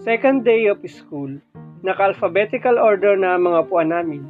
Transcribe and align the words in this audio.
Second 0.00 0.48
day 0.48 0.64
of 0.64 0.80
school, 0.88 1.28
naka-alphabetical 1.84 2.80
order 2.80 3.20
na 3.20 3.36
ang 3.36 3.44
mga 3.44 3.68
puan 3.68 3.92
namin. 3.92 4.24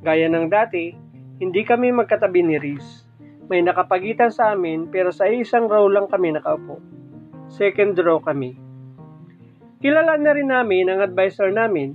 Gaya 0.00 0.32
ng 0.32 0.48
dati, 0.48 0.96
hindi 1.44 1.60
kami 1.60 1.92
magkatabi 1.92 2.40
ni 2.40 2.56
Riz. 2.56 3.04
May 3.52 3.60
nakapagitan 3.60 4.32
sa 4.32 4.56
amin 4.56 4.88
pero 4.88 5.12
sa 5.12 5.28
isang 5.28 5.68
row 5.68 5.92
lang 5.92 6.08
kami 6.08 6.32
nakaupo. 6.32 6.80
Second 7.52 8.00
row 8.00 8.16
kami. 8.16 8.56
Kilala 9.84 10.16
na 10.16 10.32
rin 10.32 10.48
namin 10.48 10.88
ang 10.88 11.04
advisor 11.04 11.52
namin 11.52 11.92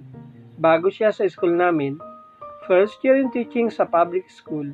bago 0.62 0.94
siya 0.94 1.10
sa 1.10 1.26
school 1.26 1.58
namin. 1.58 1.98
First 2.70 3.02
year 3.02 3.18
in 3.18 3.34
teaching 3.34 3.74
sa 3.74 3.90
public 3.90 4.30
school. 4.30 4.70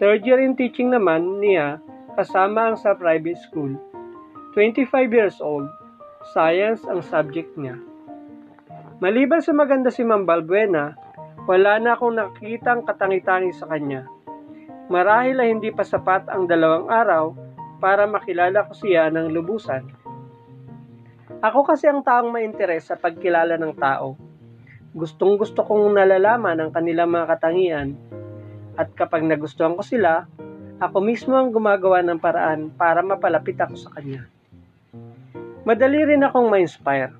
Third 0.00 0.24
year 0.24 0.40
in 0.40 0.56
teaching 0.56 0.96
naman 0.96 1.44
niya 1.44 1.76
kasama 2.16 2.72
ang 2.72 2.80
sa 2.80 2.96
private 2.96 3.36
school. 3.36 3.76
25 4.56 5.12
years 5.12 5.44
old. 5.44 5.68
Science 6.20 6.84
ang 6.84 7.00
subject 7.00 7.56
niya. 7.56 7.80
Maliban 9.00 9.40
sa 9.40 9.56
maganda 9.56 9.88
si 9.88 10.04
Ma'am 10.04 10.28
Balbuena, 10.28 10.92
wala 11.48 11.80
na 11.80 11.96
akong 11.96 12.20
nakikitang 12.20 12.84
katangi-tangi 12.84 13.56
sa 13.56 13.72
kanya. 13.72 14.04
Marahil 14.92 15.40
ay 15.40 15.56
hindi 15.56 15.72
pa 15.72 15.80
sapat 15.80 16.28
ang 16.28 16.44
dalawang 16.44 16.92
araw 16.92 17.32
para 17.80 18.04
makilala 18.04 18.68
ko 18.68 18.76
siya 18.76 19.08
ng 19.08 19.32
lubusan. 19.32 19.88
Ako 21.40 21.64
kasi 21.64 21.88
ang 21.88 22.04
taong 22.04 22.28
mainteres 22.28 22.92
sa 22.92 23.00
pagkilala 23.00 23.56
ng 23.56 23.72
tao 23.80 24.30
Gustong 24.90 25.38
gusto 25.38 25.62
kong 25.62 25.94
nalalaman 25.94 26.58
ang 26.58 26.70
kanilang 26.74 27.14
mga 27.14 27.30
katangian 27.30 27.94
at 28.74 28.90
kapag 28.98 29.22
nagustuhan 29.22 29.78
ko 29.78 29.86
sila, 29.86 30.26
ako 30.82 30.98
mismo 30.98 31.38
ang 31.38 31.54
gumagawa 31.54 32.02
ng 32.02 32.18
paraan 32.18 32.74
para 32.74 32.98
mapalapit 32.98 33.54
ako 33.54 33.78
sa 33.78 33.94
kanya. 33.94 34.26
Madali 35.66 36.00
rin 36.06 36.24
akong 36.24 36.48
ma-inspire. 36.48 37.12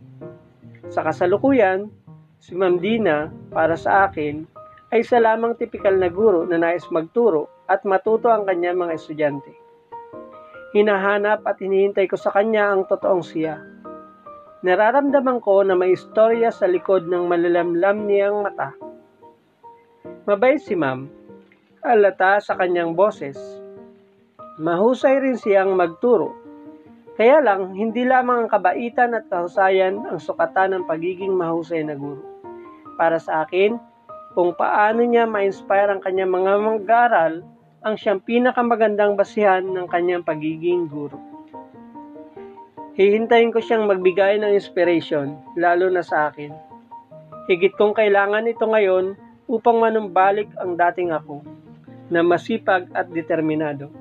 Sa 0.89 1.05
kasalukuyan, 1.07 1.91
si 2.41 2.57
Ma'am 2.57 2.81
Dina, 2.81 3.29
para 3.53 3.77
sa 3.77 4.09
akin, 4.09 4.47
ay 4.91 5.07
isa 5.07 5.23
lamang 5.23 5.55
tipikal 5.55 5.95
na 5.95 6.11
guro 6.11 6.43
na 6.49 6.59
nais 6.59 6.87
magturo 6.91 7.47
at 7.71 7.87
matuto 7.87 8.33
ang 8.33 8.49
kanyang 8.49 8.81
mga 8.81 8.97
estudyante. 8.97 9.53
Hinahanap 10.75 11.47
at 11.47 11.59
hinihintay 11.63 12.11
ko 12.11 12.19
sa 12.19 12.35
kanya 12.35 12.75
ang 12.75 12.87
totoong 12.87 13.23
siya 13.23 13.71
Nararamdaman 14.61 15.41
ko 15.41 15.65
na 15.65 15.73
may 15.73 15.97
istorya 15.97 16.53
sa 16.53 16.69
likod 16.69 17.09
ng 17.09 17.25
malalamlam 17.25 18.05
niyang 18.05 18.45
mata. 18.45 18.77
Mabait 20.29 20.61
si 20.61 20.77
ma'am. 20.77 21.09
Alata 21.81 22.37
sa 22.45 22.61
kanyang 22.61 22.93
boses. 22.93 23.41
Mahusay 24.61 25.17
rin 25.17 25.41
siyang 25.41 25.73
magturo. 25.73 26.37
Kaya 27.21 27.37
lang, 27.45 27.77
hindi 27.77 28.09
lamang 28.09 28.49
ang 28.49 28.49
kabaitan 28.49 29.13
at 29.13 29.29
kahusayan 29.29 30.09
ang 30.09 30.17
sukatan 30.17 30.73
ng 30.73 30.85
pagiging 30.89 31.37
mahusay 31.37 31.85
na 31.85 31.93
guro. 31.93 32.25
Para 32.97 33.21
sa 33.21 33.45
akin, 33.45 33.77
kung 34.33 34.57
paano 34.57 35.05
niya 35.05 35.29
ma-inspire 35.29 35.93
ang 35.93 36.01
kanyang 36.01 36.33
mga 36.33 36.53
mag-aaral 36.57 37.45
ang 37.85 38.01
siyang 38.01 38.25
pinakamagandang 38.25 39.21
basihan 39.21 39.61
ng 39.61 39.85
kanyang 39.93 40.25
pagiging 40.25 40.89
guro. 40.89 41.21
Hihintayin 42.97 43.53
ko 43.53 43.61
siyang 43.61 43.85
magbigay 43.85 44.41
ng 44.41 44.57
inspiration, 44.57 45.37
lalo 45.61 45.93
na 45.93 46.01
sa 46.01 46.33
akin. 46.33 46.57
Higit 47.53 47.77
kong 47.77 48.01
kailangan 48.01 48.49
ito 48.49 48.65
ngayon 48.65 49.13
upang 49.45 49.77
manumbalik 49.77 50.49
ang 50.57 50.73
dating 50.73 51.13
ako, 51.13 51.45
na 52.09 52.25
masipag 52.25 52.89
at 52.97 53.13
determinado. 53.13 54.00